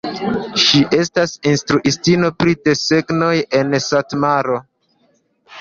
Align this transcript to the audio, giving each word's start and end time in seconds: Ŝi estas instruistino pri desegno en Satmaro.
Ŝi 0.61 0.79
estas 0.97 1.33
instruistino 1.51 2.31
pri 2.39 2.57
desegno 2.71 3.29
en 3.61 3.79
Satmaro. 3.91 4.57